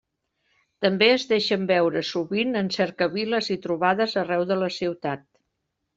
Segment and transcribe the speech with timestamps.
[0.85, 5.27] També es deixen veure sovint en cercaviles i trobades arreu de la ciutat.